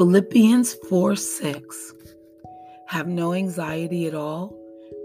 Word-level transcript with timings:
Philippians 0.00 0.76
4 0.88 1.14
6. 1.14 1.94
Have 2.86 3.06
no 3.06 3.34
anxiety 3.34 4.06
at 4.06 4.14
all, 4.14 4.58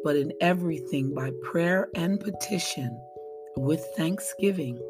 but 0.05 0.15
in 0.15 0.31
everything 0.39 1.13
by 1.13 1.31
prayer 1.43 1.89
and 1.95 2.17
petition 2.17 2.97
with 3.57 3.85
thanksgiving. 3.97 4.81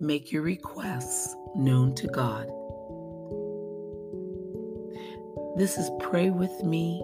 Make 0.00 0.30
your 0.30 0.42
requests 0.42 1.34
known 1.56 1.94
to 1.94 2.06
God. 2.08 2.46
This 5.56 5.78
is 5.78 5.90
Pray 5.98 6.28
With 6.28 6.62
Me. 6.62 7.02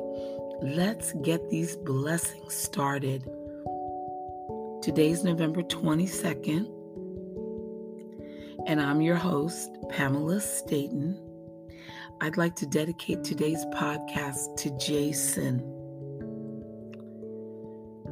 Let's 0.60 1.14
get 1.22 1.48
these 1.48 1.76
blessings 1.76 2.52
started. 2.52 3.22
Today's 4.82 5.24
November 5.24 5.62
22nd, 5.62 6.70
and 8.66 8.82
I'm 8.82 9.00
your 9.00 9.16
host, 9.16 9.70
Pamela 9.88 10.42
Staten. 10.42 11.18
I'd 12.20 12.36
like 12.36 12.56
to 12.56 12.66
dedicate 12.66 13.22
today's 13.22 13.64
podcast 13.66 14.56
to 14.56 14.76
Jason. 14.76 15.60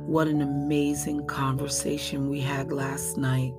What 0.07 0.29
an 0.29 0.43
amazing 0.43 1.27
conversation 1.27 2.31
we 2.31 2.41
had 2.41 2.71
last 2.71 3.17
night. 3.17 3.53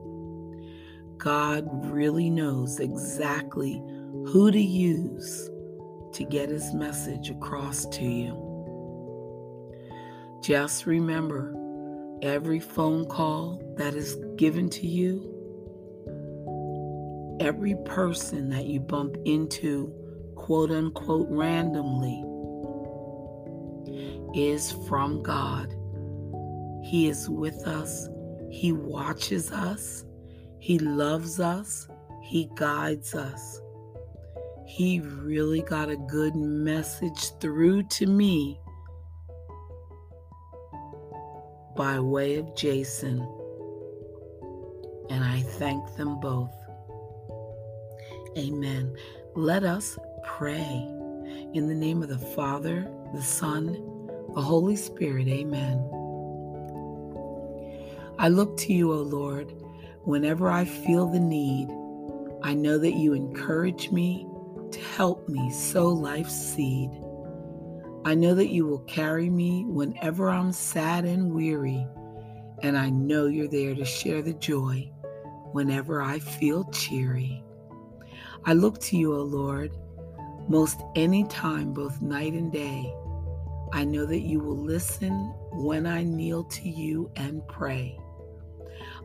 God 1.17 1.67
really 1.91 2.29
knows 2.29 2.79
exactly 2.79 3.83
who 4.27 4.49
to 4.49 4.61
use 4.61 5.49
to 6.13 6.23
get 6.23 6.47
his 6.47 6.73
message 6.73 7.29
across 7.29 7.85
to 7.87 8.05
you. 8.05 8.45
Just 10.41 10.85
remember 10.85 11.53
every 12.21 12.61
phone 12.61 13.05
call 13.05 13.61
that 13.75 13.95
is 13.95 14.15
given 14.37 14.69
to 14.69 14.87
you, 14.87 15.27
every 17.41 17.75
person 17.83 18.47
that 18.51 18.65
you 18.65 18.79
bump 18.79 19.17
into, 19.25 19.93
quote 20.37 20.71
unquote, 20.71 21.27
randomly, 21.29 22.23
is 24.33 24.71
from 24.87 25.21
God. 25.21 25.73
He 26.83 27.09
is 27.09 27.29
with 27.29 27.67
us, 27.67 28.07
He 28.49 28.71
watches 28.71 29.51
us, 29.51 30.05
He 30.59 30.79
loves 30.79 31.39
us, 31.39 31.87
He 32.23 32.49
guides 32.55 33.13
us. 33.13 33.61
He 34.65 34.99
really 34.99 35.61
got 35.61 35.89
a 35.89 35.97
good 35.97 36.35
message 36.35 37.31
through 37.39 37.83
to 37.83 38.05
me 38.05 38.59
by 41.75 41.99
way 41.99 42.35
of 42.35 42.55
Jason, 42.55 43.19
and 45.09 45.23
I 45.23 45.41
thank 45.41 45.95
them 45.95 46.19
both. 46.19 46.53
Amen. 48.37 48.95
Let 49.35 49.63
us 49.63 49.97
pray. 50.27 50.87
In 51.53 51.67
the 51.67 51.73
name 51.73 52.03
of 52.03 52.09
the 52.09 52.17
Father, 52.17 52.91
the 53.13 53.23
Son, 53.23 53.73
the 54.35 54.41
Holy 54.41 54.75
Spirit. 54.75 55.27
Amen. 55.27 55.79
I 58.19 58.27
look 58.27 58.57
to 58.57 58.73
you, 58.73 58.91
O 58.93 58.97
Lord, 58.97 59.53
whenever 60.03 60.51
I 60.51 60.65
feel 60.65 61.07
the 61.07 61.19
need. 61.19 61.69
I 62.43 62.53
know 62.53 62.77
that 62.77 62.93
you 62.93 63.13
encourage 63.13 63.89
me 63.89 64.27
to 64.71 64.79
help 64.79 65.27
me 65.27 65.49
sow 65.49 65.87
life's 65.87 66.35
seed. 66.35 66.91
I 68.05 68.13
know 68.13 68.35
that 68.35 68.49
you 68.49 68.67
will 68.67 68.81
carry 68.81 69.29
me 69.29 69.65
whenever 69.65 70.29
I'm 70.29 70.51
sad 70.51 71.05
and 71.05 71.33
weary, 71.33 71.87
and 72.61 72.77
I 72.77 72.89
know 72.89 73.25
you're 73.25 73.47
there 73.47 73.73
to 73.75 73.85
share 73.85 74.21
the 74.21 74.33
joy 74.33 74.91
whenever 75.51 76.01
I 76.01 76.19
feel 76.19 76.65
cheery. 76.65 77.43
I 78.45 78.53
look 78.53 78.79
to 78.81 78.97
you, 78.97 79.15
O 79.15 79.23
Lord, 79.23 79.71
most 80.47 80.81
any 80.95 81.23
time, 81.25 81.73
both 81.73 82.01
night 82.01 82.33
and 82.33 82.51
day. 82.51 82.93
I 83.73 83.83
know 83.83 84.05
that 84.05 84.21
you 84.21 84.39
will 84.39 84.57
listen 84.57 85.33
when 85.51 85.85
I 85.85 86.03
kneel 86.03 86.43
to 86.45 86.69
you 86.69 87.11
and 87.15 87.45
pray. 87.47 87.99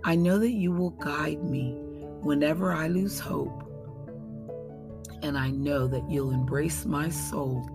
I 0.04 0.14
know 0.14 0.38
that 0.38 0.53
you 0.53 0.72
will 0.72 0.91
guide 0.91 1.42
me 1.42 1.72
whenever 2.20 2.72
I 2.72 2.88
lose 2.88 3.19
hope 3.19 3.62
and 5.22 5.38
I 5.38 5.50
know 5.50 5.86
that 5.86 6.08
you'll 6.10 6.32
embrace 6.32 6.84
my 6.84 7.08
soul 7.08 7.69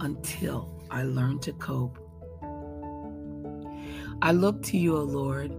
until 0.00 0.70
I 0.90 1.02
learn 1.02 1.40
to 1.40 1.52
cope. 1.54 1.98
I 4.22 4.32
look 4.32 4.62
to 4.64 4.78
you, 4.78 4.96
O 4.96 5.02
Lord, 5.02 5.52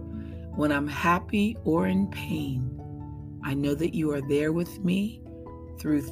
when 0.56 0.72
I'm 0.72 0.88
happy 0.88 1.56
or 1.64 1.86
in 1.86 2.08
pain. 2.08 2.76
I 3.44 3.54
know 3.54 3.74
that 3.74 3.94
you 3.94 4.12
are 4.12 4.20
there 4.20 4.52
with 4.52 4.82
me 4.84 5.22
through 5.78 6.02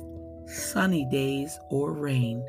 sunny 0.48 1.04
days 1.04 1.58
or 1.70 1.92
rain. 1.92 2.44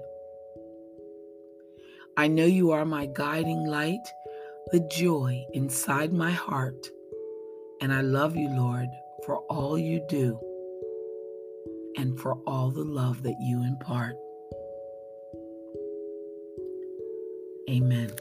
I 2.17 2.27
know 2.27 2.45
you 2.45 2.71
are 2.71 2.85
my 2.85 3.05
guiding 3.05 3.65
light, 3.65 4.05
the 4.71 4.79
joy 4.91 5.45
inside 5.53 6.13
my 6.13 6.31
heart. 6.31 6.89
And 7.81 7.93
I 7.93 8.01
love 8.01 8.35
you, 8.35 8.49
Lord, 8.49 8.87
for 9.25 9.37
all 9.49 9.77
you 9.77 10.05
do 10.09 10.39
and 11.97 12.19
for 12.19 12.35
all 12.47 12.71
the 12.71 12.83
love 12.83 13.23
that 13.23 13.37
you 13.39 13.63
impart. 13.63 14.15
Amen. 17.69 18.11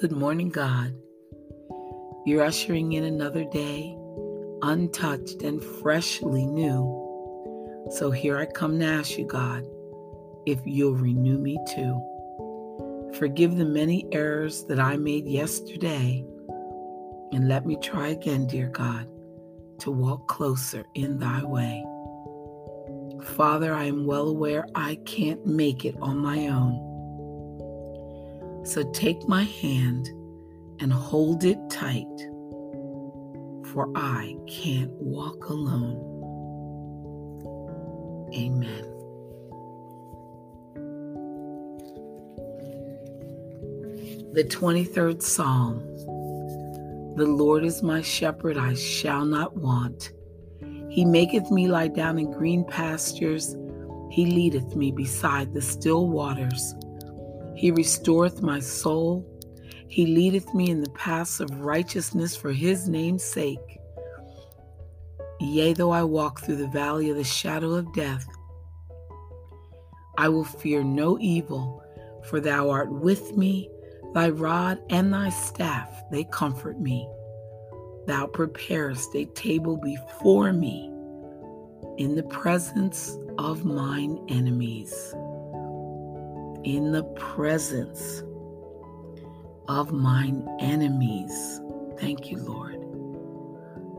Good 0.00 0.12
morning, 0.12 0.48
God. 0.48 0.94
You're 2.26 2.44
ushering 2.44 2.92
in 2.92 3.04
another 3.04 3.44
day, 3.44 3.96
untouched 4.70 5.42
and 5.42 5.62
freshly 5.62 6.46
new. 6.46 7.88
So 7.92 8.10
here 8.10 8.38
I 8.38 8.46
come 8.46 8.78
to 8.80 8.86
ask 8.86 9.16
you, 9.18 9.26
God, 9.26 9.64
if 10.46 10.60
you'll 10.64 10.96
renew 10.96 11.38
me 11.38 11.58
too. 11.74 12.00
Forgive 13.18 13.56
the 13.56 13.64
many 13.64 14.06
errors 14.12 14.64
that 14.64 14.80
I 14.80 14.96
made 14.96 15.26
yesterday, 15.26 16.24
and 17.32 17.48
let 17.48 17.66
me 17.66 17.76
try 17.80 18.08
again, 18.08 18.46
dear 18.46 18.68
God 18.68 19.08
to 19.80 19.90
walk 19.90 20.28
closer 20.28 20.84
in 20.94 21.18
thy 21.18 21.42
way. 21.42 21.84
Father, 23.36 23.74
I 23.74 23.84
am 23.84 24.06
well 24.06 24.28
aware 24.28 24.66
I 24.74 24.96
can't 25.04 25.44
make 25.46 25.84
it 25.84 25.96
on 26.00 26.18
my 26.18 26.48
own. 26.48 26.80
So 28.64 28.90
take 28.92 29.28
my 29.28 29.42
hand 29.42 30.08
and 30.80 30.92
hold 30.92 31.44
it 31.44 31.58
tight, 31.70 32.06
for 33.74 33.90
I 33.96 34.36
can't 34.46 34.92
walk 34.92 35.48
alone. 35.48 36.12
Amen. 38.32 38.84
The 44.32 44.44
23rd 44.44 45.20
Psalm. 45.20 45.80
The 47.16 47.26
Lord 47.26 47.64
is 47.64 47.82
my 47.82 48.00
shepherd, 48.00 48.56
I 48.56 48.74
shall 48.74 49.24
not 49.24 49.56
want. 49.56 50.12
He 50.88 51.04
maketh 51.04 51.50
me 51.50 51.66
lie 51.66 51.88
down 51.88 52.18
in 52.18 52.30
green 52.30 52.64
pastures. 52.64 53.56
He 54.10 54.26
leadeth 54.26 54.76
me 54.76 54.92
beside 54.92 55.52
the 55.52 55.62
still 55.62 56.08
waters. 56.08 56.74
He 57.56 57.72
restoreth 57.72 58.40
my 58.40 58.60
soul. 58.60 59.28
He 59.88 60.06
leadeth 60.06 60.52
me 60.54 60.70
in 60.70 60.80
the 60.80 60.90
paths 60.90 61.40
of 61.40 61.60
righteousness 61.60 62.36
for 62.36 62.52
his 62.52 62.88
name's 62.88 63.24
sake. 63.24 63.78
Yea, 65.40 65.72
though 65.72 65.90
I 65.90 66.02
walk 66.02 66.40
through 66.40 66.56
the 66.56 66.68
valley 66.68 67.10
of 67.10 67.16
the 67.16 67.24
shadow 67.24 67.72
of 67.74 67.92
death, 67.92 68.26
I 70.16 70.28
will 70.28 70.44
fear 70.44 70.82
no 70.82 71.18
evil, 71.20 71.82
for 72.28 72.40
thou 72.40 72.70
art 72.70 72.90
with 72.90 73.36
me. 73.36 73.68
Thy 74.14 74.28
rod 74.30 74.80
and 74.90 75.12
thy 75.12 75.30
staff, 75.30 75.90
they 76.10 76.24
comfort 76.24 76.80
me. 76.80 77.08
Thou 78.06 78.26
preparest 78.28 79.14
a 79.16 79.24
table 79.26 79.76
before 79.76 80.52
me 80.52 80.90
in 81.98 82.14
the 82.14 82.22
presence 82.24 83.16
of 83.38 83.64
mine 83.64 84.24
enemies. 84.28 84.92
In 86.62 86.92
the 86.92 87.04
presence 87.16 88.22
of 89.68 89.92
mine 89.92 90.46
enemies. 90.60 91.60
Thank 91.98 92.30
you, 92.30 92.38
Lord. 92.38 92.74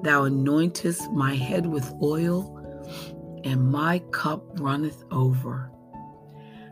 Thou 0.03 0.23
anointest 0.23 1.11
my 1.13 1.35
head 1.35 1.65
with 1.65 1.91
oil, 2.01 2.51
and 3.43 3.71
my 3.71 3.99
cup 4.11 4.43
runneth 4.59 5.03
over. 5.11 5.71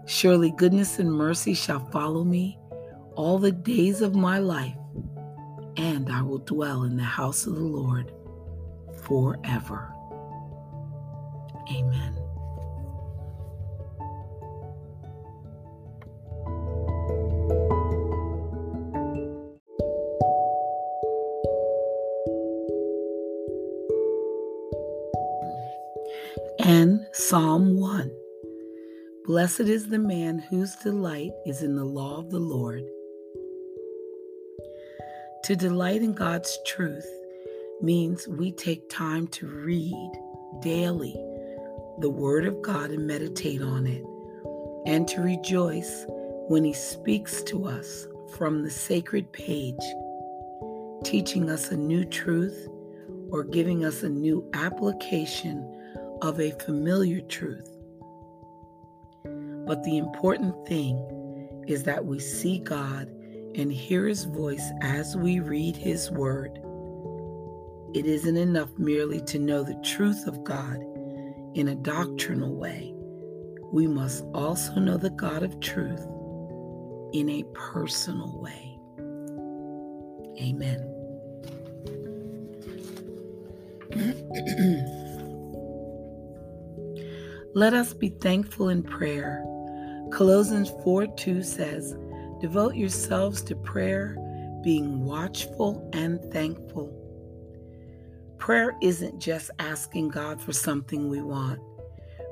Surely 0.06 0.51
goodness 0.51 1.00
and 1.00 1.12
mercy 1.12 1.54
shall 1.54 1.80
follow 1.92 2.24
me 2.24 2.60
all 3.16 3.40
the 3.40 3.51
days 3.51 4.01
of 4.01 4.16
my 4.16 4.40
life, 4.40 4.75
and 5.78 6.12
I 6.12 6.22
will 6.22 6.40
dwell 6.40 6.84
in 6.84 6.98
the 6.98 7.04
house 7.04 7.45
of 7.45 7.56
the 7.56 7.62
Lord 7.62 8.12
forever. 9.04 9.94
Amen. 11.72 12.23
And 26.65 27.06
Psalm 27.12 27.77
1 27.77 28.10
Blessed 29.25 29.60
is 29.60 29.89
the 29.89 30.00
man 30.00 30.39
whose 30.39 30.74
delight 30.77 31.31
is 31.45 31.62
in 31.62 31.75
the 31.75 31.83
law 31.83 32.19
of 32.19 32.30
the 32.30 32.39
Lord. 32.39 32.86
To 35.44 35.57
delight 35.57 36.01
in 36.01 36.13
God's 36.13 36.57
truth 36.65 37.06
means 37.81 38.30
we 38.30 38.54
take 38.54 38.89
time 38.89 39.27
to 39.27 39.45
read 39.45 40.10
daily 40.62 41.13
the 42.00 42.10
Word 42.10 42.45
of 42.45 42.62
God 42.62 42.92
and 42.92 43.06
meditate 43.06 43.62
on 43.62 43.86
it, 43.86 44.06
and 44.86 45.06
to 45.09 45.19
rejoice 45.19 46.06
when 46.48 46.63
He 46.63 46.71
speaks 46.71 47.44
to 47.44 47.66
us 47.66 48.07
from 48.38 48.63
the 48.63 48.71
sacred 48.71 49.30
page, 49.33 49.83
teaching 51.04 51.50
us 51.50 51.71
a 51.71 51.75
new 51.75 52.06
truth 52.06 52.69
or 53.31 53.44
giving 53.44 53.83
us 53.83 54.04
a 54.04 54.09
new 54.09 54.50
application 54.54 55.69
of 56.24 56.40
a 56.40 56.52
familiar 56.52 57.20
truth. 57.20 57.70
But 59.68 59.84
the 59.84 59.98
important 59.98 60.66
thing 60.66 60.98
is 61.68 61.84
that 61.84 62.06
we 62.06 62.20
see 62.20 62.60
God 62.60 63.10
and 63.56 63.72
hear 63.72 64.08
His 64.08 64.24
voice 64.24 64.72
as 64.81 65.18
we 65.18 65.42
read 65.42 65.75
His 65.75 66.10
Word. 66.10 66.60
It 67.94 68.06
isn't 68.06 68.38
enough 68.38 68.70
merely 68.78 69.20
to 69.25 69.38
know 69.38 69.64
the 69.64 69.80
truth 69.84 70.25
of 70.25 70.46
God 70.46 70.78
in 71.56 71.68
a 71.68 71.75
doctrinal 71.75 72.56
way. 72.56 72.94
We 73.74 73.86
must 73.86 74.24
also 74.34 74.76
know 74.76 74.96
the 74.96 75.10
God 75.10 75.44
of 75.44 75.60
truth 75.60 76.08
in 77.12 77.30
a 77.30 77.44
personal 77.54 78.40
way. 78.40 78.80
Amen. 80.42 80.90
Let 87.56 87.76
us 87.76 87.94
be 87.94 88.10
thankful 88.10 88.70
in 88.70 88.82
prayer. 88.82 89.46
Colossians 90.12 90.72
4 90.84 91.06
2 91.06 91.44
says, 91.44 91.96
Devote 92.42 92.74
yourselves 92.74 93.44
to 93.44 93.56
prayer, 93.56 94.18
being 94.64 95.06
watchful 95.06 95.88
and 95.94 96.20
thankful. 96.34 96.92
Prayer 98.40 98.74
isn't 98.82 99.20
just 99.20 99.52
asking 99.60 100.10
God 100.10 100.42
for 100.42 100.52
something 100.52 101.08
we 101.08 101.22
want. 101.22 101.60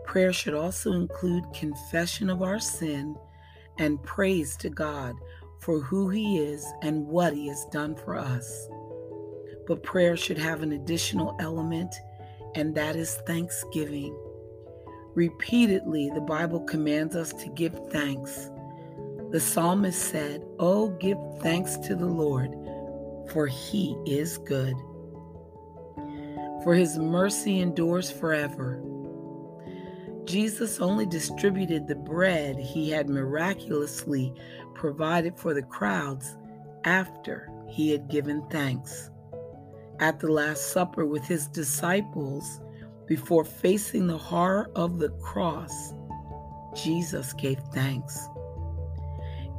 Prayer 0.05 0.33
should 0.33 0.55
also 0.55 0.93
include 0.93 1.53
confession 1.53 2.27
of 2.27 2.41
our 2.41 2.59
sin 2.59 3.15
and 3.77 4.01
praise 4.01 4.57
to 4.57 4.71
God 4.71 5.13
for 5.59 5.79
who 5.81 6.09
He 6.09 6.39
is 6.39 6.65
and 6.81 7.05
what 7.05 7.33
He 7.33 7.47
has 7.47 7.63
done 7.65 7.93
for 7.93 8.17
us. 8.17 8.67
But 9.67 9.83
prayer 9.83 10.17
should 10.17 10.39
have 10.39 10.63
an 10.63 10.71
additional 10.71 11.37
element, 11.39 11.93
and 12.55 12.73
that 12.73 12.95
is 12.95 13.17
thanksgiving. 13.27 14.17
Repeatedly, 15.15 16.09
the 16.13 16.21
Bible 16.21 16.61
commands 16.61 17.15
us 17.15 17.33
to 17.33 17.49
give 17.49 17.77
thanks. 17.89 18.49
The 19.31 19.39
psalmist 19.39 20.01
said, 20.01 20.43
Oh, 20.59 20.89
give 20.89 21.17
thanks 21.41 21.77
to 21.77 21.95
the 21.95 22.05
Lord, 22.05 22.51
for 23.31 23.47
he 23.47 23.97
is 24.05 24.37
good. 24.37 24.75
For 26.63 26.73
his 26.75 26.97
mercy 26.97 27.59
endures 27.59 28.11
forever. 28.11 28.81
Jesus 30.25 30.79
only 30.79 31.05
distributed 31.05 31.87
the 31.87 31.95
bread 31.95 32.57
he 32.57 32.89
had 32.89 33.09
miraculously 33.09 34.33
provided 34.75 35.37
for 35.37 35.53
the 35.53 35.63
crowds 35.63 36.37
after 36.83 37.51
he 37.67 37.91
had 37.91 38.07
given 38.07 38.43
thanks. 38.49 39.09
At 39.99 40.19
the 40.19 40.31
Last 40.31 40.71
Supper 40.71 41.05
with 41.05 41.23
his 41.25 41.47
disciples, 41.47 42.59
before 43.11 43.43
facing 43.43 44.07
the 44.07 44.17
horror 44.17 44.71
of 44.73 44.97
the 44.97 45.09
cross, 45.19 45.93
Jesus 46.73 47.33
gave 47.33 47.59
thanks. 47.73 48.29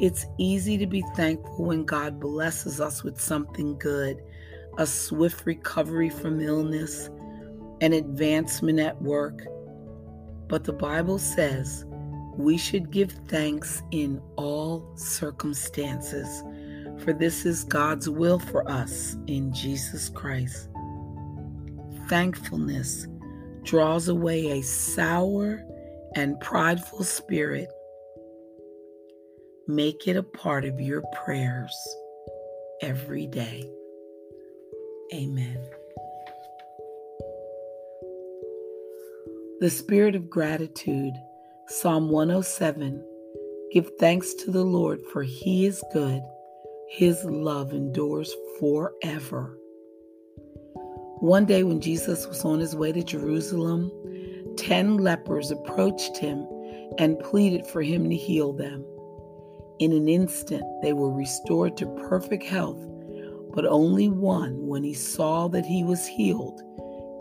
It's 0.00 0.24
easy 0.38 0.78
to 0.78 0.86
be 0.86 1.04
thankful 1.14 1.66
when 1.66 1.84
God 1.84 2.18
blesses 2.18 2.80
us 2.80 3.04
with 3.04 3.20
something 3.20 3.76
good, 3.76 4.22
a 4.78 4.86
swift 4.86 5.44
recovery 5.44 6.08
from 6.08 6.40
illness, 6.40 7.10
an 7.82 7.92
advancement 7.92 8.80
at 8.80 9.02
work. 9.02 9.42
But 10.48 10.64
the 10.64 10.72
Bible 10.72 11.18
says 11.18 11.84
we 12.38 12.56
should 12.56 12.90
give 12.90 13.12
thanks 13.28 13.82
in 13.90 14.18
all 14.36 14.90
circumstances, 14.96 16.42
for 17.04 17.12
this 17.12 17.44
is 17.44 17.64
God's 17.64 18.08
will 18.08 18.38
for 18.38 18.66
us 18.66 19.14
in 19.26 19.52
Jesus 19.52 20.08
Christ. 20.08 20.70
Thankfulness 22.08 23.06
draws 23.62 24.08
away 24.08 24.58
a 24.58 24.62
sour 24.62 25.64
and 26.14 26.38
prideful 26.40 27.04
spirit. 27.04 27.68
Make 29.66 30.08
it 30.08 30.16
a 30.16 30.22
part 30.22 30.64
of 30.64 30.80
your 30.80 31.02
prayers 31.24 31.76
every 32.82 33.26
day. 33.26 33.64
Amen. 35.14 35.58
The 39.60 39.70
spirit 39.70 40.16
of 40.16 40.28
gratitude, 40.28 41.14
Psalm 41.68 42.08
107. 42.10 43.04
Give 43.72 43.88
thanks 44.00 44.34
to 44.34 44.50
the 44.50 44.64
Lord, 44.64 45.00
for 45.12 45.22
he 45.22 45.66
is 45.66 45.82
good. 45.92 46.20
His 46.88 47.24
love 47.24 47.72
endures 47.72 48.34
forever. 48.58 49.56
One 51.22 51.44
day, 51.44 51.62
when 51.62 51.80
Jesus 51.80 52.26
was 52.26 52.44
on 52.44 52.58
his 52.58 52.74
way 52.74 52.90
to 52.90 53.00
Jerusalem, 53.00 53.92
ten 54.56 54.96
lepers 54.96 55.52
approached 55.52 56.16
him 56.16 56.44
and 56.98 57.16
pleaded 57.20 57.64
for 57.64 57.80
him 57.80 58.10
to 58.10 58.16
heal 58.16 58.52
them. 58.52 58.84
In 59.78 59.92
an 59.92 60.08
instant, 60.08 60.64
they 60.82 60.92
were 60.92 61.14
restored 61.14 61.76
to 61.76 61.86
perfect 62.08 62.42
health, 62.42 62.80
but 63.54 63.64
only 63.64 64.08
one, 64.08 64.66
when 64.66 64.82
he 64.82 64.94
saw 64.94 65.46
that 65.46 65.64
he 65.64 65.84
was 65.84 66.08
healed, 66.08 66.60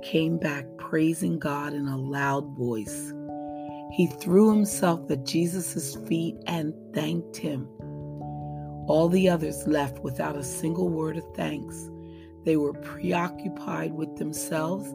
came 0.01 0.39
back 0.39 0.65
praising 0.79 1.37
God 1.37 1.71
in 1.75 1.87
a 1.87 1.95
loud 1.95 2.57
voice. 2.57 3.13
He 3.91 4.07
threw 4.19 4.49
himself 4.49 5.11
at 5.11 5.27
Jesus' 5.27 5.95
feet 6.07 6.37
and 6.47 6.73
thanked 6.95 7.37
him. 7.37 7.67
All 8.87 9.09
the 9.09 9.29
others 9.29 9.67
left 9.67 9.99
without 9.99 10.35
a 10.35 10.43
single 10.43 10.89
word 10.89 11.17
of 11.17 11.35
thanks. 11.35 11.90
They 12.43 12.57
were 12.57 12.73
preoccupied 12.73 13.93
with 13.93 14.15
themselves 14.17 14.93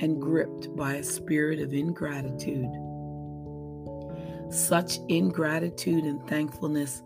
and 0.00 0.20
gripped 0.20 0.74
by 0.76 0.94
a 0.94 1.04
spirit 1.04 1.60
of 1.60 1.72
ingratitude. 1.72 2.70
Such 4.50 4.98
ingratitude 5.08 6.04
and 6.04 6.26
thankfulness 6.28 7.02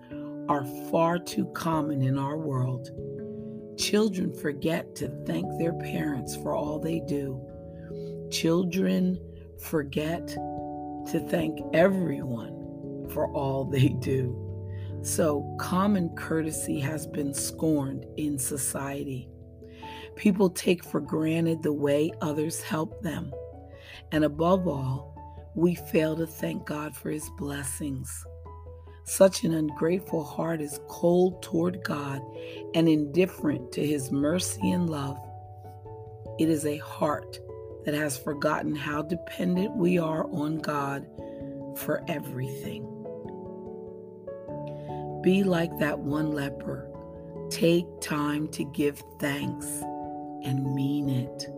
are 0.48 0.64
far 0.90 1.18
too 1.18 1.46
common 1.46 2.02
in 2.02 2.18
our 2.18 2.36
world. 2.36 2.90
Children 3.78 4.32
forget 4.32 4.94
to 4.96 5.08
thank 5.26 5.46
their 5.58 5.72
parents 5.72 6.36
for 6.36 6.54
all 6.54 6.78
they 6.78 7.00
do. 7.00 7.40
Children 8.30 9.18
forget 9.58 10.26
to 10.28 11.26
thank 11.28 11.58
everyone 11.72 13.08
for 13.10 13.32
all 13.32 13.64
they 13.64 13.88
do. 13.88 14.38
So, 15.02 15.56
common 15.58 16.10
courtesy 16.14 16.78
has 16.78 17.06
been 17.08 17.34
scorned 17.34 18.06
in 18.16 18.38
society. 18.38 19.28
People 20.16 20.50
take 20.50 20.84
for 20.84 21.00
granted 21.00 21.62
the 21.62 21.72
way 21.72 22.12
others 22.20 22.60
help 22.60 23.02
them. 23.02 23.32
And 24.12 24.24
above 24.24 24.68
all, 24.68 25.12
we 25.54 25.74
fail 25.74 26.16
to 26.16 26.26
thank 26.26 26.66
God 26.66 26.94
for 26.94 27.10
his 27.10 27.28
blessings. 27.38 28.24
Such 29.04 29.44
an 29.44 29.54
ungrateful 29.54 30.22
heart 30.22 30.60
is 30.60 30.80
cold 30.88 31.42
toward 31.42 31.82
God 31.82 32.22
and 32.74 32.88
indifferent 32.88 33.72
to 33.72 33.84
his 33.84 34.12
mercy 34.12 34.70
and 34.70 34.88
love. 34.88 35.18
It 36.38 36.48
is 36.48 36.64
a 36.64 36.78
heart 36.78 37.38
that 37.84 37.94
has 37.94 38.16
forgotten 38.16 38.74
how 38.74 39.02
dependent 39.02 39.76
we 39.76 39.98
are 39.98 40.26
on 40.30 40.58
God 40.58 41.06
for 41.78 42.04
everything. 42.06 42.84
Be 45.22 45.42
like 45.42 45.76
that 45.78 45.98
one 45.98 46.32
leper. 46.32 46.88
Take 47.50 47.86
time 48.00 48.48
to 48.48 48.64
give 48.64 49.02
thanks 49.18 49.82
and 50.44 50.74
mean 50.74 51.08
it. 51.08 51.48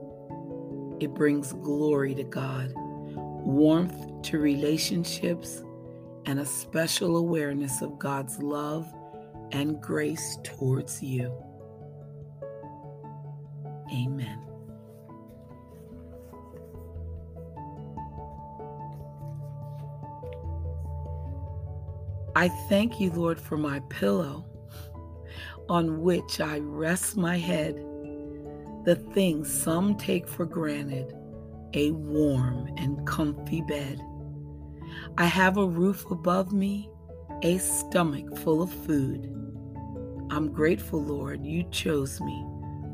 It 1.00 1.14
brings 1.14 1.52
glory 1.52 2.14
to 2.14 2.24
God, 2.24 2.72
warmth 2.74 4.22
to 4.22 4.38
relationships, 4.38 5.62
and 6.26 6.40
a 6.40 6.46
special 6.46 7.16
awareness 7.16 7.82
of 7.82 7.98
God's 7.98 8.38
love 8.38 8.92
and 9.52 9.80
grace 9.80 10.38
towards 10.42 11.02
you. 11.02 11.32
Amen. 13.92 14.40
I 22.36 22.48
thank 22.68 22.98
you, 22.98 23.10
Lord, 23.12 23.38
for 23.38 23.56
my 23.56 23.80
pillow 23.90 24.44
on 25.68 26.02
which 26.02 26.40
I 26.40 26.58
rest 26.58 27.16
my 27.16 27.38
head 27.38 27.84
the 28.84 28.96
things 28.96 29.52
some 29.52 29.96
take 29.96 30.28
for 30.28 30.44
granted 30.44 31.14
a 31.74 31.90
warm 31.90 32.68
and 32.76 33.04
comfy 33.06 33.60
bed. 33.62 34.00
I 35.18 35.26
have 35.26 35.56
a 35.56 35.66
roof 35.66 36.08
above 36.10 36.52
me, 36.52 36.88
a 37.42 37.58
stomach 37.58 38.38
full 38.38 38.62
of 38.62 38.72
food. 38.72 39.24
I'm 40.30 40.52
grateful, 40.52 41.02
Lord, 41.02 41.44
you 41.44 41.64
chose 41.70 42.20
me 42.20 42.46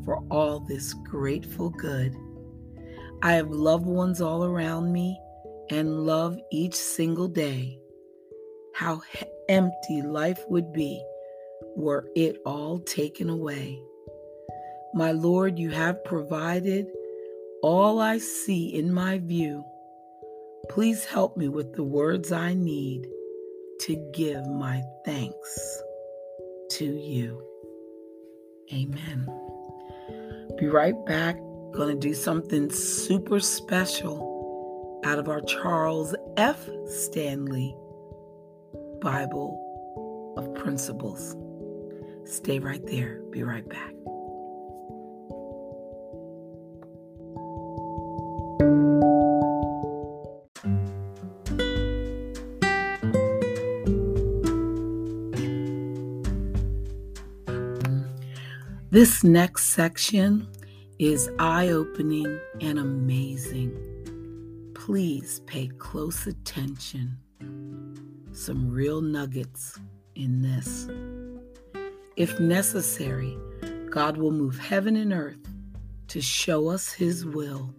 for 0.05 0.23
all 0.31 0.61
this 0.61 0.95
grateful 0.95 1.71
good. 1.71 2.17
I 3.23 3.33
have 3.35 3.51
loved 3.51 3.87
ones 3.87 4.21
all 4.21 4.45
around 4.45 4.93
me 4.93 5.19
and 5.71 6.07
love 6.07 6.39
each 6.51 6.75
single 6.75 7.29
day. 7.29 7.79
How 8.75 9.03
empty 9.49 10.03
life 10.03 10.43
would 10.49 10.73
be 10.73 11.05
were 11.77 12.09
it 12.17 12.41
all 12.47 12.81
taken 12.81 13.29
away. 13.29 13.81
My 14.93 15.13
Lord, 15.13 15.59
you 15.59 15.71
have 15.71 16.05
provided 16.05 16.87
all 17.63 18.01
I 18.01 18.19
see 18.19 18.75
in 18.75 18.93
my 18.93 19.19
view. 19.19 19.65
Please 20.69 21.05
help 21.05 21.37
me 21.37 21.49
with 21.49 21.75
the 21.75 21.85
words 21.85 22.33
I 22.33 22.55
need 22.55 23.07
to 23.81 24.11
give 24.13 24.47
my 24.49 24.83
thanks 25.05 25.83
to 26.71 26.85
you. 26.85 27.43
Amen. 28.73 29.27
Be 30.59 30.67
right 30.67 30.95
back. 31.07 31.37
Going 31.73 31.95
to 31.95 32.09
do 32.09 32.15
something 32.15 32.71
super 32.71 33.39
special 33.39 35.01
out 35.05 35.19
of 35.19 35.29
our 35.29 35.41
Charles 35.43 36.15
F. 36.37 36.69
Stanley 36.87 37.75
Bible 39.01 40.35
of 40.37 40.53
Principles. 40.57 41.37
Stay 42.25 42.59
right 42.59 42.85
there. 42.87 43.23
Be 43.31 43.43
right 43.43 43.69
back. 43.69 43.95
This 58.93 59.23
next 59.23 59.67
section 59.67 60.49
is 60.99 61.31
eye 61.39 61.69
opening 61.69 62.41
and 62.61 62.77
amazing. 62.77 63.71
Please 64.75 65.43
pay 65.47 65.69
close 65.79 66.27
attention. 66.27 67.17
Some 68.33 68.69
real 68.69 69.01
nuggets 69.01 69.79
in 70.17 70.43
this. 70.43 70.89
If 72.17 72.41
necessary, 72.41 73.39
God 73.91 74.17
will 74.17 74.33
move 74.33 74.59
heaven 74.59 74.97
and 74.97 75.13
earth 75.13 75.39
to 76.09 76.21
show 76.21 76.69
us 76.69 76.91
His 76.91 77.25
will. 77.25 77.73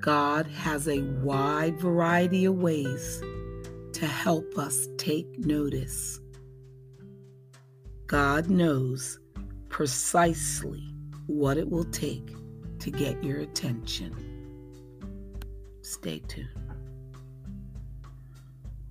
God 0.00 0.46
has 0.46 0.88
a 0.88 1.02
wide 1.02 1.78
variety 1.78 2.46
of 2.46 2.54
ways 2.54 3.22
to 3.92 4.06
help 4.06 4.56
us 4.56 4.88
take 4.96 5.38
notice. 5.38 6.18
God 8.08 8.48
knows 8.48 9.18
precisely 9.68 10.82
what 11.26 11.58
it 11.58 11.68
will 11.68 11.84
take 11.84 12.34
to 12.78 12.90
get 12.90 13.22
your 13.22 13.40
attention. 13.40 14.16
Stay 15.82 16.20
tuned. 16.20 16.48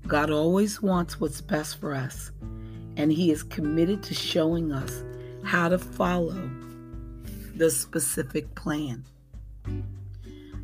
God 0.06 0.30
always 0.30 0.84
wants 0.84 1.20
what's 1.20 1.42
best 1.42 1.80
for 1.80 1.96
us, 1.96 2.32
and 2.96 3.12
He 3.12 3.32
is 3.32 3.42
committed 3.42 4.04
to 4.04 4.14
showing 4.14 4.72
us 4.72 5.04
how 5.44 5.68
to 5.68 5.80
follow 5.80 6.48
the 7.56 7.72
specific 7.72 8.54
plan 8.54 9.04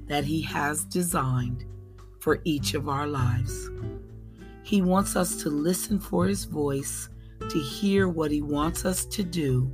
that 0.06 0.26
He 0.26 0.44
has 0.44 0.84
designed 0.86 1.66
for 2.20 2.40
each 2.44 2.76
of 2.76 2.88
our 2.88 3.08
lives. 3.08 3.72
He 4.62 4.84
wants 4.84 5.16
us 5.16 5.42
to 5.42 5.50
listen 5.50 6.00
for 6.00 6.28
His 6.28 6.46
voice 6.46 7.10
to 7.50 7.60
hear 7.60 8.08
what 8.08 8.32
He 8.32 8.42
wants 8.42 8.86
us 8.86 9.06
to 9.06 9.24
do 9.24 9.72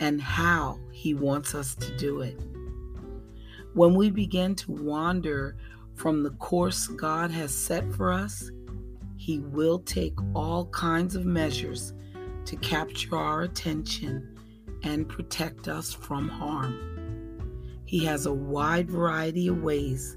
and 0.00 0.20
how 0.20 0.78
He 0.92 1.14
wants 1.14 1.54
us 1.54 1.74
to 1.76 1.96
do 1.96 2.20
it. 2.22 2.40
When 3.74 3.94
we 3.94 4.10
begin 4.10 4.54
to 4.56 4.72
wander 4.72 5.56
from 5.94 6.22
the 6.22 6.30
course 6.32 6.86
God 6.88 7.30
has 7.30 7.54
set 7.54 7.90
for 7.94 8.12
us, 8.12 8.50
He 9.16 9.38
will 9.38 9.78
take 9.78 10.14
all 10.34 10.66
kinds 10.66 11.14
of 11.14 11.24
measures 11.24 11.94
to 12.44 12.56
capture 12.56 13.16
our 13.16 13.42
attention 13.42 14.36
and 14.82 15.08
protect 15.08 15.68
us 15.68 15.92
from 15.92 16.28
harm. 16.28 16.76
He 17.84 18.04
has 18.04 18.26
a 18.26 18.32
wide 18.32 18.90
variety 18.90 19.48
of 19.48 19.62
ways 19.62 20.16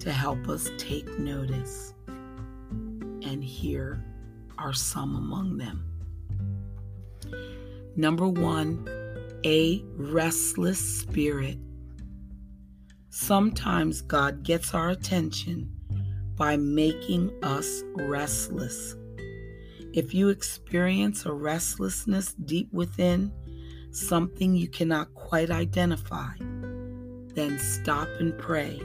to 0.00 0.12
help 0.12 0.48
us 0.48 0.70
take 0.76 1.18
notice. 1.18 1.94
And 2.06 3.42
here 3.42 4.04
are 4.58 4.72
some 4.72 5.16
among 5.16 5.56
them. 5.56 5.93
Number 7.96 8.26
one, 8.28 8.88
a 9.44 9.84
restless 9.96 11.00
spirit. 11.00 11.58
Sometimes 13.10 14.00
God 14.00 14.42
gets 14.42 14.74
our 14.74 14.90
attention 14.90 15.70
by 16.34 16.56
making 16.56 17.30
us 17.44 17.84
restless. 17.94 18.96
If 19.92 20.12
you 20.12 20.30
experience 20.30 21.24
a 21.24 21.32
restlessness 21.32 22.34
deep 22.34 22.72
within, 22.72 23.30
something 23.92 24.56
you 24.56 24.66
cannot 24.66 25.14
quite 25.14 25.52
identify, 25.52 26.32
then 26.40 27.60
stop 27.60 28.08
and 28.18 28.36
pray. 28.36 28.80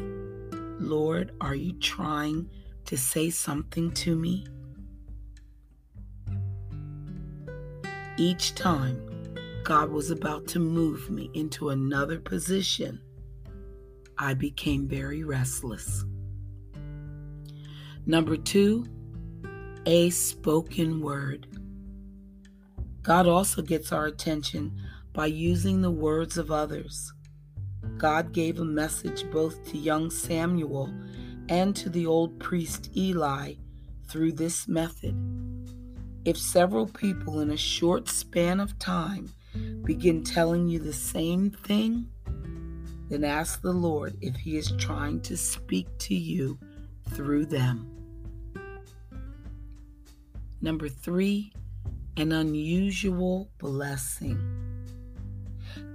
Lord, 0.78 1.32
are 1.42 1.56
you 1.56 1.74
trying 1.80 2.48
to 2.86 2.96
say 2.96 3.32
something 3.32 3.92
to 3.94 4.16
me? 4.16 4.46
Each 8.20 8.54
time 8.54 9.02
God 9.64 9.92
was 9.92 10.12
about 10.12 10.46
to 10.48 10.60
move 10.60 11.10
me 11.10 11.32
into 11.34 11.70
another 11.70 12.20
position, 12.20 13.00
I 14.18 14.34
became 14.34 14.90
very 14.90 15.24
restless. 15.24 16.04
Number 18.06 18.36
two, 18.36 18.86
a 19.86 20.10
spoken 20.10 21.00
word. 21.00 21.48
God 23.04 23.26
also 23.26 23.62
gets 23.62 23.94
our 23.94 24.08
attention 24.08 24.78
by 25.14 25.28
using 25.28 25.82
the 25.82 25.90
words 25.90 26.38
of 26.38 26.52
others. 26.52 27.14
God 27.98 28.34
gave 28.34 28.60
a 28.60 28.66
message 28.66 29.32
both 29.32 29.66
to 29.70 29.78
young 29.78 30.12
Samuel 30.12 30.94
and 31.48 31.74
to 31.78 31.90
the 31.90 32.06
old 32.06 32.38
priest 32.38 32.90
Eli 32.98 33.54
through 34.10 34.34
this 34.34 34.68
method. 34.68 35.16
If 36.30 36.38
several 36.38 36.86
people 36.86 37.40
in 37.40 37.50
a 37.50 37.58
short 37.58 38.08
span 38.08 38.60
of 38.60 38.78
time 38.78 39.34
begin 39.84 40.24
telling 40.24 40.68
you 40.68 40.78
the 40.78 40.94
same 40.94 41.50
thing, 41.50 42.08
then 43.10 43.24
ask 43.24 43.64
the 43.64 43.74
Lord 43.74 44.16
if 44.22 44.36
He 44.36 44.56
is 44.56 44.72
trying 44.78 45.22
to 45.22 45.36
speak 45.36 45.88
to 45.98 46.14
you 46.14 46.60
through 47.10 47.48
them. 47.48 47.90
Number 50.62 50.88
three, 50.88 51.52
an 52.16 52.32
unusual 52.32 53.50
blessing. 53.58 54.38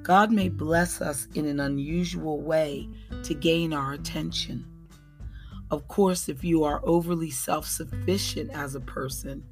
God 0.03 0.33
may 0.33 0.49
bless 0.49 1.01
us 1.01 1.29
in 1.35 1.47
an 1.47 1.61
unusual 1.61 2.41
way 2.41 2.89
to 3.23 3.35
gain 3.35 3.73
our 3.73 3.93
attention. 3.93 4.67
Of 5.71 5.87
course, 5.87 6.29
if 6.29 6.43
you 6.43 6.65
are 6.65 6.81
overly 6.83 7.31
self 7.31 7.69
sufficient 7.69 8.51
as 8.51 8.75
a 8.75 8.81
person, 8.81 9.45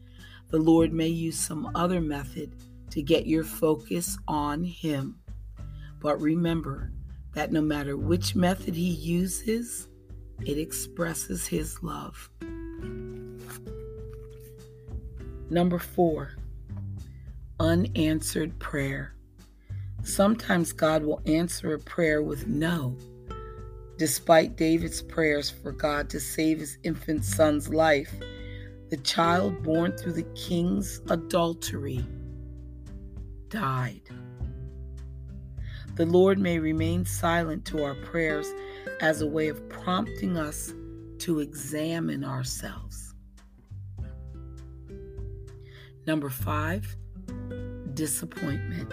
the 0.53 0.59
Lord 0.59 0.93
may 0.93 1.09
use 1.09 1.39
some 1.39 1.71
other 1.75 1.99
method 1.99 2.55
to 2.91 3.03
get 3.03 3.27
your 3.27 3.43
focus 3.43 4.19
on 4.29 4.63
Him. 4.63 5.19
But 5.99 6.21
remember 6.21 6.93
that 7.33 7.53
no 7.53 7.63
matter 7.63 7.97
which 7.97 8.37
method 8.37 8.75
He 8.75 8.91
uses, 8.91 9.89
it 10.45 10.59
expresses 10.59 11.47
His 11.47 11.83
love. 11.83 12.29
Number 15.49 15.79
four, 15.79 16.37
unanswered 17.59 18.59
prayer. 18.59 19.15
Sometimes 20.03 20.73
God 20.73 21.03
will 21.03 21.23
answer 21.25 21.73
a 21.73 21.79
prayer 21.79 22.23
with 22.23 22.47
no. 22.47 22.99
Despite 23.97 24.57
David's 24.57 25.01
prayers 25.01 25.49
for 25.49 25.73
God 25.73 26.11
to 26.11 26.21
save 26.21 26.59
his 26.59 26.77
infant 26.83 27.25
son's 27.25 27.69
life, 27.69 28.13
the 28.93 28.99
child 28.99 29.63
born 29.63 29.97
through 29.97 30.13
the 30.13 30.29
king's 30.35 31.01
adultery 31.09 32.05
died. 33.49 34.03
The 35.95 36.05
Lord 36.05 36.39
may 36.39 36.59
remain 36.59 37.07
silent 37.07 37.65
to 37.69 37.85
our 37.85 37.95
prayers 37.95 38.53
as 39.01 39.23
a 39.23 39.27
way 39.27 39.49
of 39.49 39.67
prompting 39.71 40.37
us 40.37 40.75
to 41.21 41.39
examine 41.39 42.23
ourselves. 42.23 43.15
Number 46.07 46.29
five, 46.29 46.95
disappointment. 47.95 48.93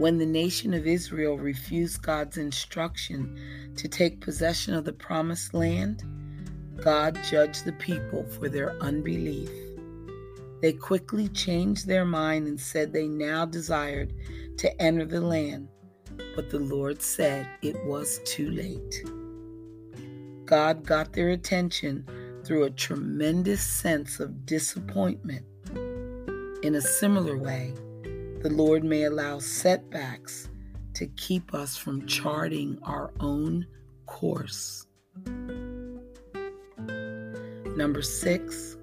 When 0.00 0.18
the 0.18 0.26
nation 0.26 0.74
of 0.74 0.88
Israel 0.88 1.38
refused 1.38 2.02
God's 2.02 2.36
instruction 2.36 3.72
to 3.76 3.86
take 3.86 4.20
possession 4.20 4.74
of 4.74 4.84
the 4.84 4.92
promised 4.92 5.54
land, 5.54 6.02
God 6.80 7.18
judged 7.28 7.64
the 7.64 7.72
people 7.72 8.24
for 8.24 8.48
their 8.48 8.72
unbelief. 8.82 9.50
They 10.62 10.72
quickly 10.72 11.28
changed 11.28 11.86
their 11.86 12.04
mind 12.04 12.46
and 12.46 12.60
said 12.60 12.92
they 12.92 13.06
now 13.06 13.44
desired 13.44 14.12
to 14.58 14.82
enter 14.82 15.04
the 15.04 15.20
land, 15.20 15.68
but 16.34 16.50
the 16.50 16.58
Lord 16.58 17.02
said 17.02 17.46
it 17.62 17.76
was 17.84 18.20
too 18.24 18.50
late. 18.50 19.02
God 20.46 20.86
got 20.86 21.12
their 21.12 21.30
attention 21.30 22.06
through 22.44 22.64
a 22.64 22.70
tremendous 22.70 23.62
sense 23.62 24.18
of 24.18 24.46
disappointment. 24.46 25.44
In 26.62 26.74
a 26.74 26.80
similar 26.80 27.36
way, 27.38 27.74
the 28.42 28.50
Lord 28.50 28.84
may 28.84 29.04
allow 29.04 29.38
setbacks 29.38 30.48
to 30.94 31.06
keep 31.08 31.54
us 31.54 31.76
from 31.76 32.06
charting 32.06 32.78
our 32.82 33.12
own 33.20 33.66
course. 34.06 34.86
Number 37.80 38.02
six, 38.02 38.76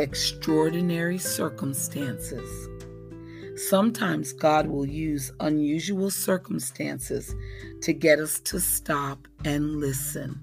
extraordinary 0.00 1.18
circumstances. 1.18 2.68
Sometimes 3.68 4.32
God 4.32 4.66
will 4.66 4.88
use 4.88 5.30
unusual 5.38 6.10
circumstances 6.10 7.32
to 7.82 7.92
get 7.92 8.18
us 8.18 8.40
to 8.40 8.58
stop 8.58 9.28
and 9.44 9.76
listen. 9.76 10.40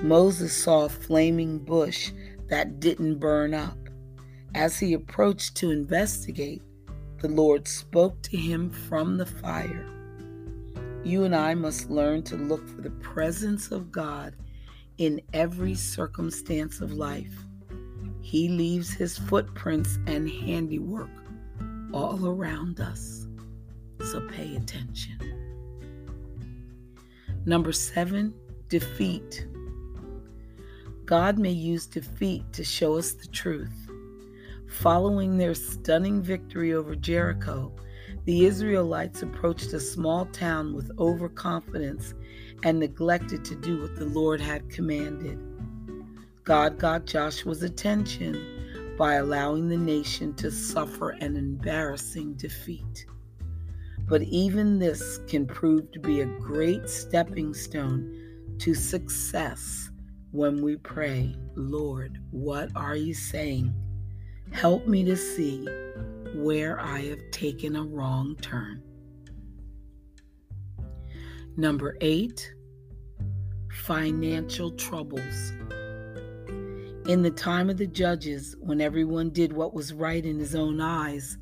Moses 0.00 0.56
saw 0.56 0.84
a 0.84 0.88
flaming 0.88 1.58
bush 1.58 2.12
that 2.50 2.78
didn't 2.78 3.18
burn 3.18 3.52
up. 3.52 3.88
As 4.54 4.78
he 4.78 4.92
approached 4.92 5.56
to 5.56 5.72
investigate, 5.72 6.62
the 7.20 7.26
Lord 7.26 7.66
spoke 7.66 8.22
to 8.22 8.36
him 8.36 8.70
from 8.70 9.16
the 9.16 9.26
fire. 9.26 9.88
You 11.04 11.24
and 11.24 11.34
I 11.34 11.54
must 11.54 11.90
learn 11.90 12.22
to 12.24 12.36
look 12.36 12.66
for 12.68 12.80
the 12.80 12.90
presence 12.90 13.72
of 13.72 13.90
God 13.90 14.36
in 14.98 15.20
every 15.32 15.74
circumstance 15.74 16.80
of 16.80 16.92
life. 16.92 17.34
He 18.20 18.48
leaves 18.48 18.90
his 18.92 19.18
footprints 19.18 19.98
and 20.06 20.30
handiwork 20.30 21.10
all 21.92 22.24
around 22.26 22.78
us. 22.78 23.26
So 24.10 24.20
pay 24.28 24.54
attention. 24.54 25.18
Number 27.44 27.72
seven, 27.72 28.32
defeat. 28.68 29.46
God 31.04 31.36
may 31.36 31.50
use 31.50 31.86
defeat 31.86 32.44
to 32.52 32.62
show 32.62 32.96
us 32.96 33.12
the 33.12 33.26
truth. 33.26 33.90
Following 34.68 35.36
their 35.36 35.54
stunning 35.54 36.22
victory 36.22 36.72
over 36.72 36.94
Jericho, 36.94 37.72
the 38.24 38.44
Israelites 38.44 39.22
approached 39.22 39.72
a 39.72 39.80
small 39.80 40.26
town 40.26 40.74
with 40.74 40.90
overconfidence 40.98 42.14
and 42.62 42.78
neglected 42.78 43.44
to 43.44 43.56
do 43.56 43.80
what 43.80 43.96
the 43.96 44.06
Lord 44.06 44.40
had 44.40 44.70
commanded. 44.70 45.38
God 46.44 46.78
got 46.78 47.06
Joshua's 47.06 47.62
attention 47.62 48.94
by 48.96 49.14
allowing 49.14 49.68
the 49.68 49.76
nation 49.76 50.34
to 50.34 50.50
suffer 50.50 51.10
an 51.10 51.36
embarrassing 51.36 52.34
defeat. 52.34 53.06
But 54.08 54.22
even 54.22 54.78
this 54.78 55.18
can 55.26 55.46
prove 55.46 55.90
to 55.92 56.00
be 56.00 56.20
a 56.20 56.26
great 56.26 56.88
stepping 56.88 57.54
stone 57.54 58.56
to 58.58 58.74
success 58.74 59.90
when 60.30 60.62
we 60.62 60.76
pray, 60.76 61.34
Lord, 61.54 62.18
what 62.30 62.70
are 62.76 62.96
you 62.96 63.14
saying? 63.14 63.74
Help 64.52 64.86
me 64.86 65.04
to 65.04 65.16
see 65.16 65.66
where 66.34 66.80
I 66.80 67.00
have 67.02 67.30
taken 67.30 67.76
a 67.76 67.84
wrong 67.84 68.36
turn. 68.40 68.82
Number 71.56 71.96
eight, 72.00 72.52
financial 73.70 74.70
troubles. 74.72 75.52
In 77.06 77.22
the 77.22 77.32
time 77.32 77.68
of 77.68 77.76
the 77.76 77.86
judges, 77.86 78.56
when 78.60 78.80
everyone 78.80 79.30
did 79.30 79.52
what 79.52 79.74
was 79.74 79.92
right 79.92 80.24
in 80.24 80.38
his 80.38 80.54
own 80.54 80.80
eyes, 80.80 81.36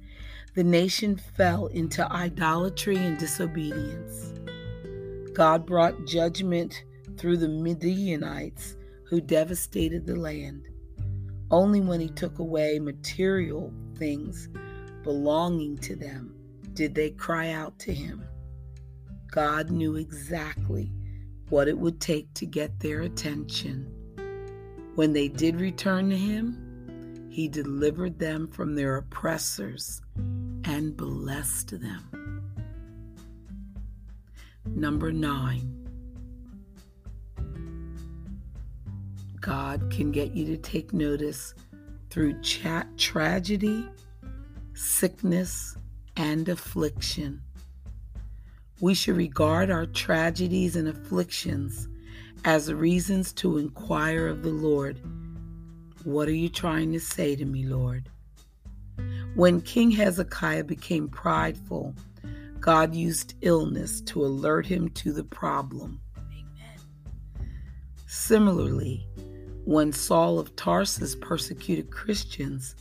the 0.55 0.65
nation 0.65 1.17
fell 1.37 1.67
into 1.67 2.11
idolatry 2.11 2.97
and 2.97 3.19
disobedience. 3.19 4.33
God 5.35 5.65
brought 5.65 6.07
judgment 6.07 6.85
through 7.17 7.37
the 7.37 7.49
Midianites 7.49 8.77
who 9.05 9.21
devastated 9.21 10.07
the 10.07 10.17
land. 10.17 10.67
Only 11.51 11.81
when 11.81 12.01
he 12.01 12.09
took 12.09 12.39
away 12.39 12.79
material 12.79 13.73
things 13.97 14.49
belonging 15.03 15.79
to 15.79 15.97
them 15.97 16.35
did 16.75 16.95
they 16.95 17.11
cry 17.11 17.51
out 17.51 17.79
to 17.81 17.93
him. 17.93 18.25
God 19.31 19.71
knew 19.71 19.97
exactly 19.97 20.93
what 21.49 21.69
it 21.69 21.79
would 21.79 22.01
take 22.01 22.33
to 22.35 22.47
get 22.47 22.81
their 22.81 23.03
attention. 23.03 23.93
When 24.95 25.13
they 25.13 25.29
did 25.29 25.61
return 25.61 26.11
to 26.11 26.17
him, 26.17 27.29
he 27.31 27.49
delivered 27.49 28.19
them 28.19 28.49
from 28.49 28.75
their 28.75 28.97
oppressors 28.97 30.03
and 30.17 30.97
blessed 30.97 31.81
them. 31.81 32.43
Number 34.65 35.13
nine, 35.13 35.89
God 39.41 39.91
can 39.91 40.13
get 40.13 40.33
you 40.33 40.45
to 40.47 40.57
take 40.57 40.93
notice 40.93 41.55
through 42.11 42.41
chat 42.43 42.87
tragedy, 42.99 43.89
sickness, 44.81 45.77
and 46.17 46.49
affliction. 46.49 47.43
We 48.81 48.95
should 48.95 49.17
regard 49.17 49.71
our 49.71 49.85
tragedies 49.85 50.75
and 50.75 50.89
afflictions 50.89 51.87
as 52.47 52.73
reasons 52.73 53.33
to 53.35 53.59
inquire 53.59 54.27
of 54.27 54.43
the 54.43 54.51
Lord. 54.51 54.99
What 56.05 56.29
are 56.29 56.35
you 56.35 56.49
trying 56.49 56.93
to 56.95 57.01
say 57.01 57.37
to 57.37 57.45
me, 57.45 57.67
Lord? 57.67 58.09
When 59.35 59.61
King 59.61 59.91
Hezekiah 59.91 60.65
became 60.65 61.09
prideful, 61.09 61.95
God 62.59 62.95
used 62.95 63.35
illness 63.43 64.01
to 64.03 64.25
alert 64.25 64.65
him 64.65 64.89
to 64.91 65.13
the 65.13 65.25
problem. 65.25 66.01
Amen. 66.17 67.49
Similarly, 68.07 69.07
when 69.67 69.93
Saul 69.93 70.39
of 70.39 70.57
Tarsus 70.57 71.15
persecuted 71.15 71.91
Christians, 71.91 72.77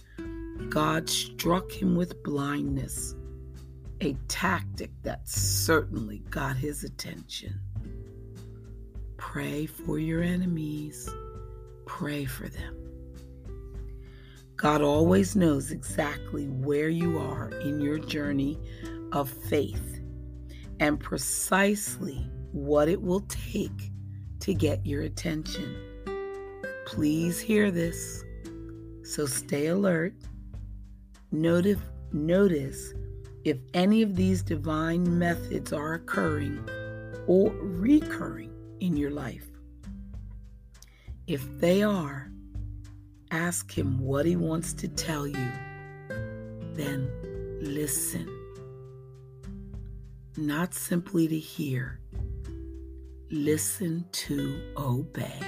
God 0.67 1.10
struck 1.10 1.72
him 1.72 1.95
with 1.95 2.22
blindness, 2.24 3.15
a 4.02 4.13
tactic 4.28 4.91
that 5.04 5.28
certainly 5.28 6.19
got 6.30 6.58
his 6.58 6.84
attention. 6.84 7.60
Pray 9.17 9.65
for 9.65 9.98
your 10.00 10.22
enemies, 10.22 11.10
pray 11.86 12.26
for 12.26 12.48
them. 12.50 12.76
God 14.58 14.82
always 14.82 15.36
knows 15.38 15.72
exactly 15.72 16.48
where 16.48 16.89
you 16.89 17.17
are 17.17 17.50
in 17.62 17.80
your 17.80 17.98
journey 17.98 18.60
of 19.13 19.30
faith 19.30 20.02
and 20.80 21.00
precisely 21.00 22.30
what 22.52 22.89
it 22.89 23.02
will 23.02 23.22
take 23.30 23.91
to 24.41 24.54
get 24.54 24.86
your 24.86 25.04
attention. 25.04 25.76
Please 26.86 27.39
hear 27.39 27.72
this. 27.72 28.24
So 29.04 29.26
stay 29.26 29.67
alert. 29.67 30.13
Notice, 31.32 31.80
notice 32.12 32.94
if 33.44 33.58
any 33.74 34.02
of 34.02 34.15
these 34.15 34.42
divine 34.42 35.20
methods 35.20 35.72
are 35.72 35.94
occurring 35.94 36.68
or 37.28 37.52
recurring 37.52 38.52
in 38.80 38.98
your 38.98 39.12
life. 39.12 39.46
If 41.28 41.46
they 41.60 41.84
are, 41.84 42.32
ask 43.30 43.78
Him 43.78 44.00
what 44.00 44.26
He 44.26 44.36
wants 44.36 44.74
to 44.74 44.88
tell 44.88 45.28
you. 45.28 45.52
Then 46.74 47.10
listen. 47.62 48.28
Not 50.36 50.74
simply 50.74 51.28
to 51.28 51.38
hear, 51.38 52.00
listen 53.30 54.06
to 54.12 54.74
obey. 54.78 55.39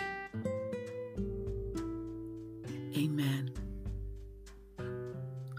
Amen. 2.96 3.61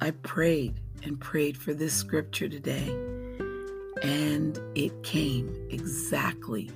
I 0.03 0.11
prayed 0.11 0.81
and 1.05 1.21
prayed 1.21 1.57
for 1.57 1.73
this 1.75 1.95
scripture 1.95 2.49
today, 2.49 2.89
and 4.03 4.59
it 4.75 5.05
came 5.05 5.55
exactly 5.71 6.73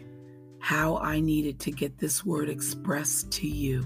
how 0.60 0.98
I 0.98 1.18
needed 1.18 1.58
to 1.60 1.72
get 1.72 1.98
this 1.98 2.24
word 2.24 2.48
expressed 2.48 3.32
to 3.32 3.48
you. 3.48 3.84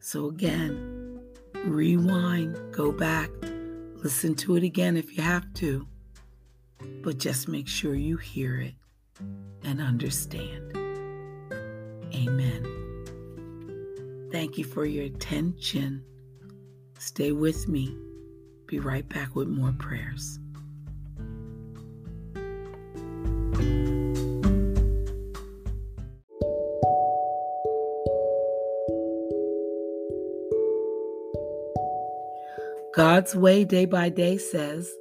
So, 0.00 0.26
again, 0.26 1.20
rewind, 1.64 2.58
go 2.72 2.90
back, 2.90 3.30
listen 4.02 4.34
to 4.38 4.56
it 4.56 4.64
again 4.64 4.96
if 4.96 5.16
you 5.16 5.22
have 5.22 5.54
to, 5.54 5.86
but 7.04 7.16
just 7.16 7.46
make 7.46 7.68
sure 7.68 7.94
you 7.94 8.16
hear 8.16 8.60
it 8.60 8.74
and 9.62 9.80
understand. 9.80 10.76
Amen. 12.12 12.66
Thank 14.32 14.58
you 14.58 14.64
for 14.64 14.84
your 14.84 15.04
attention. 15.04 16.04
Stay 17.00 17.32
with 17.32 17.66
me. 17.66 17.96
Be 18.66 18.78
right 18.78 19.08
back 19.08 19.34
with 19.34 19.48
more 19.48 19.72
prayers. 19.78 20.38
God's 32.94 33.34
way 33.34 33.64
day 33.64 33.86
by 33.86 34.10
day 34.10 34.36
says 34.36 34.92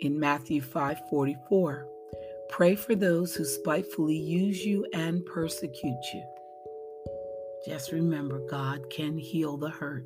in 0.00 0.18
Matthew 0.18 0.60
5:44, 0.60 1.86
pray 2.48 2.74
for 2.74 2.96
those 2.96 3.36
who 3.36 3.44
spitefully 3.44 4.16
use 4.16 4.66
you 4.66 4.84
and 4.92 5.24
persecute 5.24 6.02
you. 6.12 6.24
Just 7.64 7.92
remember 7.92 8.40
God 8.50 8.90
can 8.90 9.16
heal 9.16 9.56
the 9.56 9.70
hurt. 9.70 10.04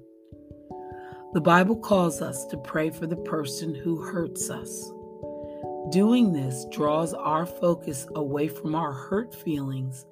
The 1.36 1.42
Bible 1.42 1.76
calls 1.76 2.22
us 2.22 2.46
to 2.46 2.56
pray 2.56 2.88
for 2.88 3.06
the 3.06 3.14
person 3.14 3.74
who 3.74 4.00
hurts 4.00 4.48
us. 4.48 4.90
Doing 5.90 6.32
this 6.32 6.64
draws 6.72 7.12
our 7.12 7.44
focus 7.44 8.06
away 8.14 8.48
from 8.48 8.74
our 8.74 8.94
hurt 8.94 9.34
feelings 9.34 10.06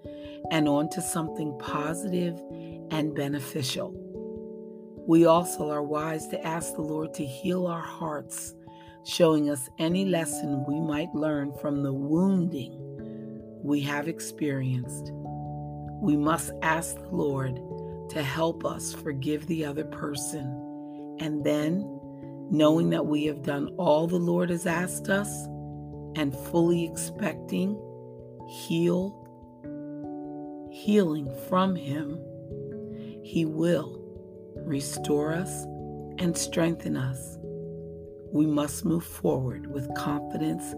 and 0.50 0.68
onto 0.68 1.00
something 1.00 1.58
positive 1.58 2.38
and 2.90 3.14
beneficial. 3.14 3.94
We 5.08 5.24
also 5.24 5.70
are 5.70 5.82
wise 5.82 6.28
to 6.28 6.46
ask 6.46 6.74
the 6.74 6.82
Lord 6.82 7.14
to 7.14 7.24
heal 7.24 7.68
our 7.68 7.80
hearts, 7.80 8.52
showing 9.06 9.48
us 9.48 9.70
any 9.78 10.04
lesson 10.04 10.66
we 10.66 10.78
might 10.78 11.14
learn 11.14 11.54
from 11.54 11.82
the 11.82 11.94
wounding 11.94 12.76
we 13.62 13.80
have 13.80 14.08
experienced. 14.08 15.10
We 16.02 16.18
must 16.18 16.52
ask 16.60 16.96
the 16.96 17.16
Lord 17.16 17.62
to 18.10 18.22
help 18.22 18.66
us 18.66 18.92
forgive 18.92 19.46
the 19.46 19.64
other 19.64 19.84
person. 19.84 20.63
And 21.20 21.44
then, 21.44 21.80
knowing 22.50 22.90
that 22.90 23.06
we 23.06 23.24
have 23.26 23.42
done 23.42 23.68
all 23.78 24.06
the 24.06 24.16
Lord 24.16 24.50
has 24.50 24.66
asked 24.66 25.08
us 25.08 25.46
and 26.16 26.34
fully 26.34 26.84
expecting 26.84 27.80
heal 28.48 29.20
healing 30.70 31.32
from 31.48 31.76
him, 31.76 32.18
he 33.22 33.44
will 33.44 34.04
restore 34.64 35.32
us, 35.32 35.64
and 36.18 36.36
strengthen 36.36 36.96
us. 36.96 37.38
We 38.32 38.46
must 38.46 38.84
move 38.84 39.04
forward 39.04 39.66
with 39.66 39.92
confidence 39.94 40.72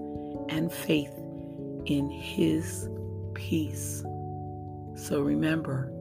and 0.49 0.72
faith 0.72 1.12
in 1.87 2.11
His 2.11 2.88
peace. 3.35 4.03
So 4.96 5.20
remember, 5.20 5.92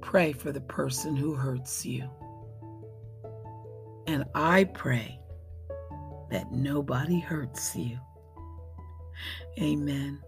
pray 0.00 0.32
for 0.32 0.52
the 0.52 0.60
person 0.60 1.16
who 1.16 1.34
hurts 1.34 1.84
you. 1.84 2.08
And 4.06 4.24
I 4.34 4.64
pray 4.64 5.18
that 6.30 6.52
nobody 6.52 7.18
hurts 7.18 7.74
you. 7.74 7.98
Amen. 9.60 10.20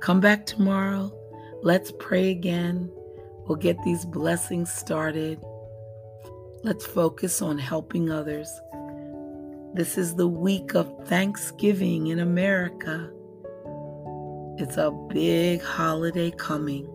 Come 0.00 0.20
back 0.20 0.46
tomorrow. 0.46 1.12
Let's 1.62 1.92
pray 1.98 2.30
again. 2.30 2.90
We'll 3.46 3.56
get 3.56 3.82
these 3.82 4.04
blessings 4.04 4.70
started. 4.70 5.40
Let's 6.62 6.86
focus 6.86 7.42
on 7.42 7.58
helping 7.58 8.10
others. 8.10 8.48
This 9.74 9.98
is 9.98 10.14
the 10.14 10.28
week 10.28 10.74
of 10.74 11.06
Thanksgiving 11.06 12.08
in 12.08 12.20
America. 12.20 13.10
It's 14.58 14.76
a 14.76 14.90
big 14.90 15.62
holiday 15.62 16.30
coming. 16.30 16.88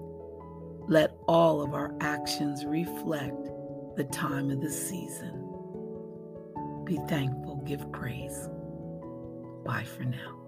Let 0.88 1.16
all 1.28 1.62
of 1.62 1.74
our 1.74 1.94
actions 2.02 2.66
reflect 2.66 3.50
the 3.96 4.04
time 4.06 4.50
of 4.50 4.62
the 4.62 4.72
season. 4.72 5.50
Be 6.86 6.98
thankful, 7.08 7.58
give 7.66 7.92
praise. 7.92 8.50
Bye 9.64 9.84
for 9.84 10.04
now. 10.04 10.43